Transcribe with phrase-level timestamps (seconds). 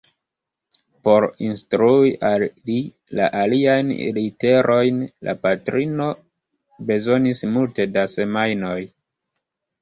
[1.07, 2.77] Por instrui al li
[3.19, 6.09] la aliajn literojn, la patrino
[6.89, 8.77] bezonis multe da semajnoj.